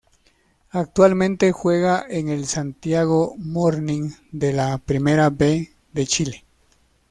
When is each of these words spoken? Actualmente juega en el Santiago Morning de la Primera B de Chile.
Actualmente 0.71 1.51
juega 1.51 2.03
en 2.09 2.29
el 2.29 2.47
Santiago 2.47 3.35
Morning 3.37 4.09
de 4.31 4.51
la 4.51 4.79
Primera 4.79 5.29
B 5.29 5.73
de 5.93 6.07
Chile. 6.07 6.43